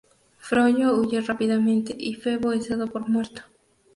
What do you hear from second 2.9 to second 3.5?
muerto.